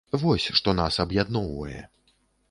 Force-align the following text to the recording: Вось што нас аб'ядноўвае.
Вось 0.21 0.45
што 0.59 0.73
нас 0.79 0.95
аб'ядноўвае. 1.03 1.83